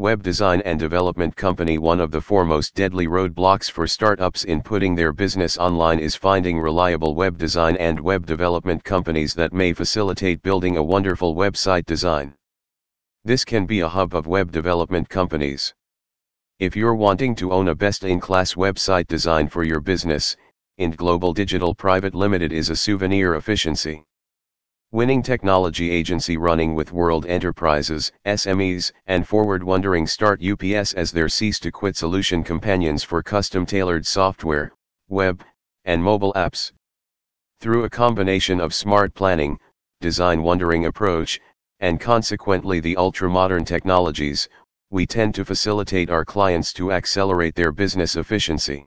Web 0.00 0.22
design 0.22 0.60
and 0.60 0.78
development 0.78 1.34
company 1.34 1.76
One 1.76 1.98
of 1.98 2.12
the 2.12 2.20
foremost 2.20 2.76
deadly 2.76 3.08
roadblocks 3.08 3.68
for 3.68 3.88
startups 3.88 4.44
in 4.44 4.62
putting 4.62 4.94
their 4.94 5.12
business 5.12 5.58
online 5.58 5.98
is 5.98 6.14
finding 6.14 6.60
reliable 6.60 7.16
web 7.16 7.36
design 7.36 7.74
and 7.78 7.98
web 7.98 8.24
development 8.24 8.84
companies 8.84 9.34
that 9.34 9.52
may 9.52 9.72
facilitate 9.72 10.40
building 10.40 10.76
a 10.76 10.82
wonderful 10.84 11.34
website 11.34 11.84
design. 11.84 12.32
This 13.24 13.44
can 13.44 13.66
be 13.66 13.80
a 13.80 13.88
hub 13.88 14.14
of 14.14 14.28
web 14.28 14.52
development 14.52 15.08
companies. 15.08 15.74
If 16.60 16.76
you're 16.76 16.94
wanting 16.94 17.34
to 17.34 17.50
own 17.50 17.66
a 17.66 17.74
best-in-class 17.74 18.54
website 18.54 19.08
design 19.08 19.48
for 19.48 19.64
your 19.64 19.80
business, 19.80 20.36
Int 20.76 20.96
Global 20.96 21.32
Digital 21.32 21.74
Private 21.74 22.14
Limited 22.14 22.52
is 22.52 22.70
a 22.70 22.76
souvenir 22.76 23.34
efficiency. 23.34 24.04
Winning 24.90 25.22
technology 25.22 25.90
agency 25.90 26.38
running 26.38 26.74
with 26.74 26.94
world 26.94 27.26
enterprises, 27.26 28.10
SMEs, 28.24 28.90
and 29.06 29.28
forward 29.28 29.62
wondering 29.62 30.06
start 30.06 30.42
UPS 30.42 30.94
as 30.94 31.12
their 31.12 31.28
cease 31.28 31.60
to 31.60 31.70
quit 31.70 31.94
solution 31.94 32.42
companions 32.42 33.04
for 33.04 33.22
custom 33.22 33.66
tailored 33.66 34.06
software, 34.06 34.72
web, 35.10 35.44
and 35.84 36.02
mobile 36.02 36.32
apps. 36.32 36.72
Through 37.60 37.84
a 37.84 37.90
combination 37.90 38.60
of 38.60 38.72
smart 38.72 39.12
planning, 39.12 39.60
design 40.00 40.42
wondering 40.42 40.86
approach, 40.86 41.38
and 41.80 42.00
consequently 42.00 42.80
the 42.80 42.96
ultra 42.96 43.28
modern 43.28 43.66
technologies, 43.66 44.48
we 44.88 45.04
tend 45.04 45.34
to 45.34 45.44
facilitate 45.44 46.08
our 46.08 46.24
clients 46.24 46.72
to 46.72 46.92
accelerate 46.92 47.54
their 47.54 47.72
business 47.72 48.16
efficiency. 48.16 48.86